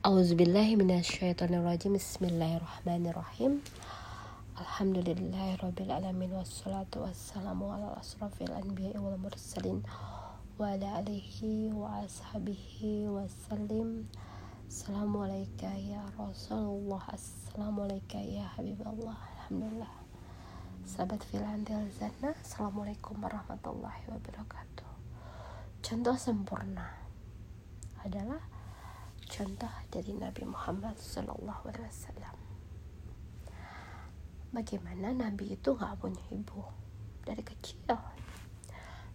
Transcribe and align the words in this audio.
Auzubillahiminasyaitonirrajim 0.00 1.92
Bismillahirrahmanirrahim. 1.92 3.60
Alhamdulillahirrabbilalamin. 4.56 6.40
Wassalatu 6.40 7.04
wassalamu 7.04 7.68
ala 7.68 8.00
asrafil 8.00 8.48
anbiya 8.48 8.96
wal 8.96 9.20
mursalin 9.20 9.84
Wa 10.56 10.72
ala 10.72 11.04
alihi 11.04 11.68
wa 11.76 12.00
ashabihi 12.00 13.12
wassalim. 13.12 14.08
Assalamualaikum 14.72 15.68
ya 15.68 16.00
Rasulullah. 16.16 17.04
Assalamualaikum 17.12 18.24
ya 18.24 18.48
Habibullah. 18.56 19.20
Alhamdulillah. 19.36 19.92
Sahabat 20.88 21.20
filandil 21.28 21.92
zana 22.00 22.32
Assalamualaikum 22.40 23.20
warahmatullahi 23.20 24.08
wabarakatuh. 24.08 24.88
Contoh 25.84 26.16
sempurna 26.16 26.88
adalah 28.00 28.40
contoh 29.30 29.70
dari 29.94 30.10
Nabi 30.10 30.42
Muhammad 30.42 30.98
Wasallam. 30.98 32.36
Bagaimana 34.50 35.14
Nabi 35.14 35.54
itu 35.54 35.70
nggak 35.70 36.02
punya 36.02 36.18
ibu 36.34 36.66
dari 37.22 37.38
kecil, 37.46 37.94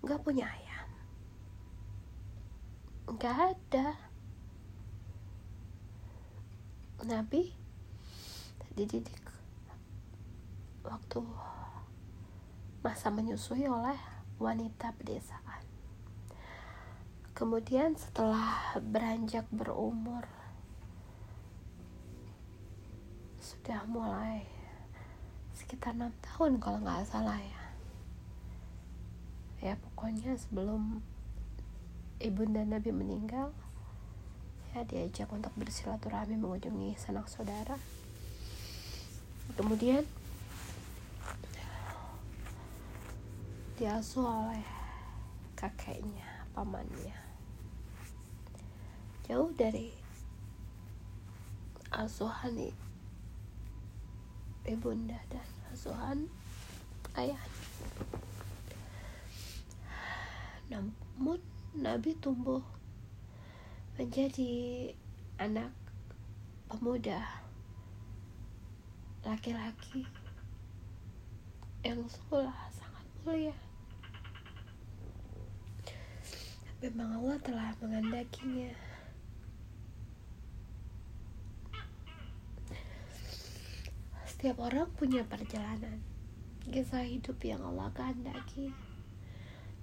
nggak 0.00 0.20
punya 0.24 0.48
ayah, 0.48 0.82
nggak 3.04 3.36
ada. 3.52 3.88
Nabi 7.04 7.52
dididik 8.74 9.22
waktu 10.82 11.20
masa 12.80 13.12
menyusui 13.12 13.68
oleh 13.68 14.00
wanita 14.40 14.96
pedesaan 14.98 15.77
kemudian 17.38 17.94
setelah 17.94 18.74
beranjak 18.82 19.46
berumur 19.54 20.26
sudah 23.38 23.86
mulai 23.86 24.42
sekitar 25.54 25.94
enam 25.94 26.10
tahun 26.18 26.58
kalau 26.58 26.82
nggak 26.82 27.06
salah 27.06 27.38
ya. 27.38 27.62
Ya 29.62 29.74
pokoknya 29.78 30.34
sebelum 30.34 30.98
ibunda 32.18 32.66
Nabi 32.66 32.90
meninggal 32.90 33.54
ya 34.74 34.82
diajak 34.82 35.30
untuk 35.30 35.54
bersilaturahmi 35.54 36.34
mengunjungi 36.34 36.98
sanak 36.98 37.30
saudara. 37.30 37.78
Kemudian 39.54 40.02
diasuh 43.78 44.26
oleh 44.26 44.66
kakeknya 45.54 46.50
pamannya 46.50 47.27
jauh 49.28 49.52
dari 49.52 49.92
asuhan 51.92 52.72
ibunda 54.64 55.20
dan 55.28 55.48
asuhan 55.68 56.32
ayah. 57.12 57.40
Namun 60.72 61.40
Nabi 61.76 62.16
tumbuh 62.24 62.64
menjadi 64.00 64.88
anak 65.36 65.76
pemuda 66.72 67.20
laki-laki 69.28 70.08
yang 71.84 72.00
sungguh 72.08 72.48
sangat 72.72 73.06
mulia. 73.28 73.56
Memang 76.80 77.20
Allah 77.20 77.38
telah 77.44 77.70
mengandakinya 77.84 78.87
Setiap 84.38 84.70
orang 84.70 84.86
punya 84.94 85.26
perjalanan 85.26 85.98
kisah 86.70 87.02
hidup 87.02 87.42
yang 87.42 87.58
Allah 87.58 87.90
kehendaki 87.90 88.70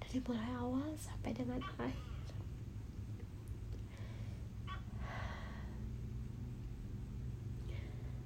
dari 0.00 0.16
mulai 0.24 0.48
awal 0.56 0.96
sampai 0.96 1.36
dengan 1.36 1.60
akhir. 1.76 1.92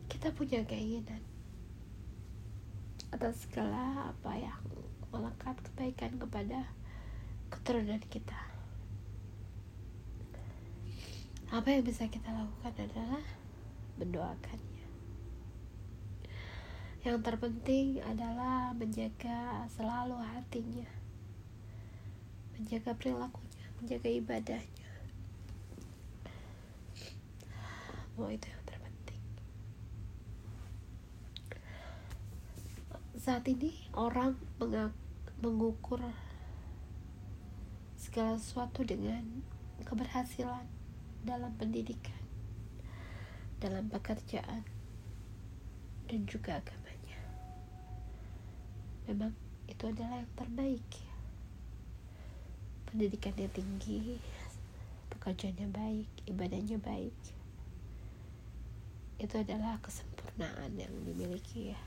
Kita 0.06 0.30
punya 0.30 0.62
keinginan 0.70 1.18
atas 3.10 3.50
segala 3.50 4.14
apa 4.14 4.30
yang 4.38 4.62
melekat 5.10 5.58
kebaikan 5.66 6.14
kepada 6.14 6.70
keturunan 7.50 7.98
kita. 8.06 8.38
Apa 11.50 11.74
yang 11.74 11.82
bisa 11.82 12.06
kita 12.06 12.30
lakukan 12.30 12.86
adalah 12.86 13.18
mendoakan 13.98 14.79
yang 17.00 17.24
terpenting 17.24 17.96
adalah 18.04 18.76
menjaga 18.76 19.64
selalu 19.72 20.20
hatinya, 20.20 20.84
menjaga 22.52 22.92
perilakunya, 22.92 23.64
menjaga 23.80 24.08
ibadahnya. 24.12 24.88
Oh 28.20 28.28
itu 28.28 28.52
yang 28.52 28.64
terpenting. 28.68 29.22
Saat 33.16 33.48
ini 33.48 33.72
orang 33.96 34.36
mengukur 35.40 36.04
segala 37.96 38.36
sesuatu 38.36 38.84
dengan 38.84 39.24
keberhasilan 39.88 40.68
dalam 41.24 41.56
pendidikan, 41.56 42.20
dalam 43.56 43.88
pekerjaan, 43.88 44.68
dan 46.04 46.28
juga 46.28 46.60
agama 46.60 46.89
memang 49.10 49.34
itu 49.66 49.90
adalah 49.90 50.22
yang 50.22 50.34
terbaik. 50.38 50.86
Pendidikannya 52.86 53.50
tinggi 53.50 54.22
pekerjaannya 55.10 55.66
baik 55.74 56.10
ibadahnya 56.30 56.78
baik. 56.78 57.18
Itu 59.18 59.34
adalah 59.36 59.82
kesempurnaan 59.82 60.78
yang 60.78 60.94
dimiliki 61.02 61.74
ya. 61.74 61.80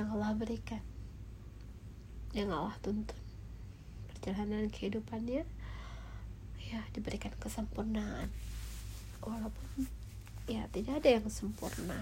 Yang 0.00 0.08
Allah 0.16 0.32
berikan 0.32 0.82
yang 2.32 2.48
Allah 2.48 2.72
tuntun. 2.80 3.20
Perjalanan 4.08 4.72
kehidupannya 4.72 5.44
ya 6.56 6.80
diberikan 6.96 7.36
kesempurnaan. 7.36 8.32
Walaupun 9.20 9.84
ya 10.48 10.64
tidak 10.72 11.04
ada 11.04 11.08
yang 11.20 11.28
sempurna. 11.28 12.00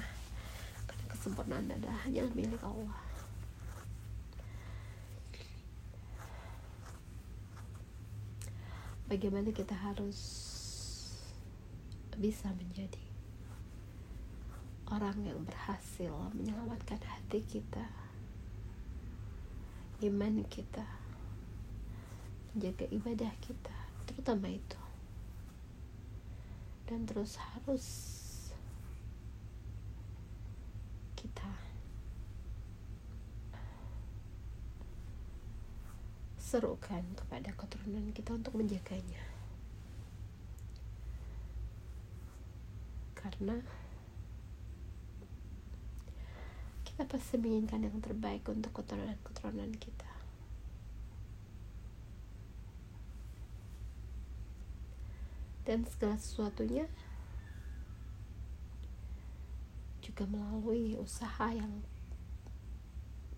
Karena 0.86 1.04
kesempurnaan 1.10 1.66
adalah 1.66 1.98
hanya 2.06 2.30
milik 2.32 2.62
Allah 2.62 3.09
bagaimana 9.10 9.50
kita 9.50 9.74
harus 9.74 10.18
bisa 12.14 12.46
menjadi 12.54 13.02
orang 14.86 15.18
yang 15.26 15.42
berhasil 15.42 16.14
menyelamatkan 16.30 17.02
hati 17.02 17.42
kita, 17.42 17.90
iman 20.06 20.46
kita, 20.46 20.86
menjaga 22.54 22.86
ibadah 22.94 23.34
kita, 23.42 23.76
terutama 24.06 24.46
itu. 24.46 24.78
Dan 26.86 27.02
terus 27.06 27.34
harus 27.34 27.86
kita 31.18 31.50
serukan 36.50 37.06
kepada 37.14 37.54
keturunan 37.54 38.10
kita 38.10 38.34
untuk 38.34 38.58
menjaganya. 38.58 39.22
Karena 43.14 43.62
kita 46.82 47.06
pasti 47.06 47.38
menginginkan 47.38 47.86
yang 47.86 48.02
terbaik 48.02 48.42
untuk 48.50 48.74
keturunan-keturunan 48.82 49.70
kita. 49.78 50.10
Dan 55.62 55.86
segala 55.86 56.18
sesuatunya 56.18 56.90
juga 60.02 60.26
melalui 60.26 60.98
usaha 60.98 61.46
yang 61.54 61.86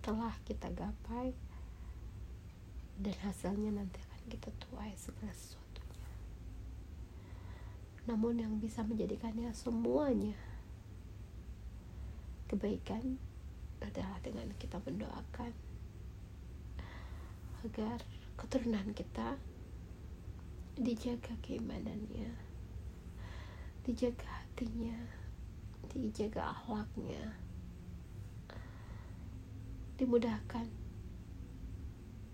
telah 0.01 0.33
kita 0.49 0.73
gapai 0.73 1.52
dan 3.01 3.17
hasilnya 3.25 3.71
nanti 3.73 3.97
akan 4.03 4.23
kita 4.29 4.51
tuai 4.61 4.93
segala 4.99 5.33
sesuatunya. 5.33 6.11
Namun 8.11 8.35
yang 8.43 8.55
bisa 8.59 8.85
menjadikannya 8.85 9.55
semuanya 9.55 10.37
kebaikan 12.53 13.17
adalah 13.81 14.21
dengan 14.21 14.53
kita 14.61 14.77
mendoakan 14.85 15.53
agar 17.63 18.05
keturunan 18.37 18.91
kita 18.93 19.39
dijaga 20.77 21.33
keimanannya 21.41 22.33
dijaga 23.87 24.25
hatinya 24.25 24.99
dijaga 25.93 26.51
akhlaknya 26.51 27.37
dimudahkan 30.01 30.82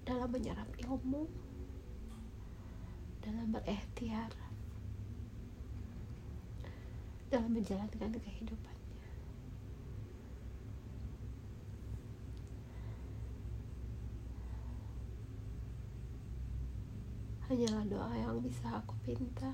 dalam 0.08 0.32
menyerap 0.32 0.72
ilmu 0.88 1.28
dalam 3.20 3.52
berikhtiar 3.52 4.32
dalam 7.28 7.52
menjalankan 7.52 8.16
kehidupannya. 8.16 9.05
Hanyalah 17.52 17.84
doa 17.84 18.12
yang 18.16 18.40
bisa 18.40 18.81
aku 18.81 18.96
pinta. 19.05 19.52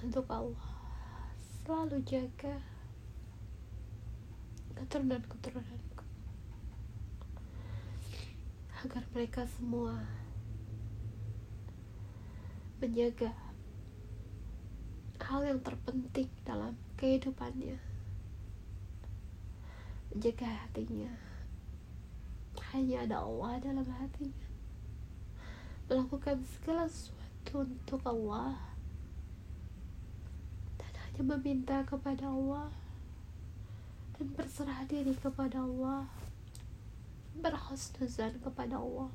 Untuk 0.00 0.24
Allah 0.32 0.72
selalu 1.60 2.00
jaga 2.08 2.56
keturunan-keturunanku 4.80 5.87
agar 8.78 9.02
mereka 9.10 9.42
semua 9.58 10.06
menjaga 12.78 13.34
hal 15.18 15.42
yang 15.42 15.58
terpenting 15.58 16.30
dalam 16.46 16.78
kehidupannya. 16.94 17.74
Menjaga 20.14 20.46
hatinya. 20.46 21.10
Hanya 22.70 23.02
ada 23.02 23.26
Allah 23.26 23.58
dalam 23.58 23.82
hatinya. 23.82 24.46
Melakukan 25.90 26.38
segala 26.46 26.86
sesuatu 26.86 27.66
untuk 27.66 28.00
Allah. 28.06 28.62
Dan 30.78 30.92
hanya 30.94 31.22
meminta 31.34 31.82
kepada 31.82 32.30
Allah. 32.30 32.70
Dan 34.14 34.30
berserah 34.38 34.86
diri 34.86 35.18
kepada 35.18 35.66
Allah 35.66 36.27
berhusnuzan 37.38 38.38
kepada 38.42 38.78
Allah. 38.78 39.10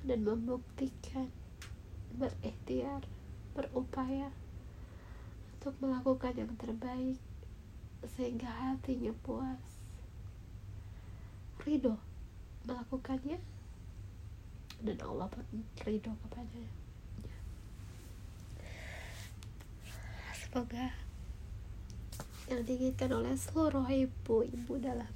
Dan 0.00 0.24
membuktikan 0.24 1.28
berikhtiar 2.16 3.04
berupaya 3.52 4.32
untuk 5.60 5.76
melakukan 5.84 6.32
yang 6.34 6.52
terbaik 6.56 7.20
sehingga 8.16 8.48
hatinya 8.48 9.12
puas. 9.20 9.60
Ridho 11.60 12.00
melakukannya 12.64 13.36
dan 14.80 14.96
Allah 15.04 15.28
pun 15.28 15.44
ridho 15.84 16.12
kepadanya. 16.24 16.72
Semoga 20.32 21.09
yang 22.50 22.66
diinginkan 22.66 23.14
oleh 23.14 23.38
seluruh 23.38 23.86
ibu-ibu 23.86 24.74
dalam 24.82 25.14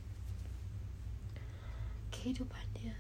kehidupannya. 2.15 2.95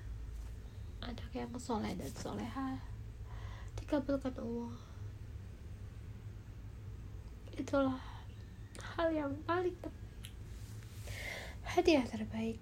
Anak 0.98 1.30
yang 1.30 1.54
soleh 1.54 1.94
dan 1.94 2.10
soleha 2.10 2.82
dikabulkan 3.78 4.34
Allah. 4.34 4.74
Itulah 7.54 8.02
hal 8.98 9.14
yang 9.14 9.30
paling 9.46 9.78
terbaik 9.78 10.02
hadiah 11.62 12.02
terbaik. 12.02 12.58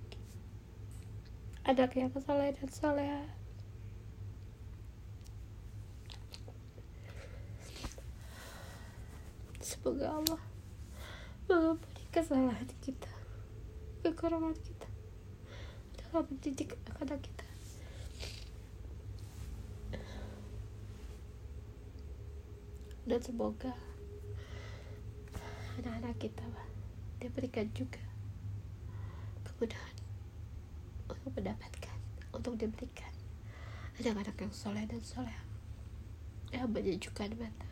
Anak 1.65 1.97
yang 1.97 2.13
soleh 2.13 2.53
dan 2.53 2.69
soleha. 2.69 3.25
Semoga 9.65 10.21
Allah 10.21 10.52
mengampuni 11.53 12.05
kesalahan 12.09 12.69
kita. 12.81 13.13
Kekurangan 14.01 14.57
kita. 14.57 14.89
Dalam 16.01 16.25
mendidik 16.25 16.73
anak 16.97 17.21
kita. 17.21 17.47
Dan 23.03 23.21
semoga 23.21 23.77
anak-anak 25.77 26.17
kita 26.17 26.47
diberikan 27.21 27.67
juga 27.77 28.01
kemudahan 29.45 29.97
untuk 31.11 31.31
mendapatkan 31.35 31.99
untuk 32.33 32.55
diberikan 32.57 33.13
anak-anak 34.01 34.37
yang 34.39 34.53
soleh 34.55 34.85
dan 34.87 35.03
soleh. 35.05 35.39
Yang 36.53 36.69
menyejukkan 36.69 37.33
mata 37.37 37.72